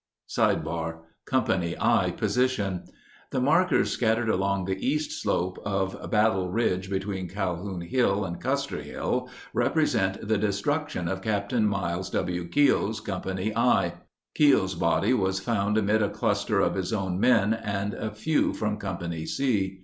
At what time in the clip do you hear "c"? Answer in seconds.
19.27-19.77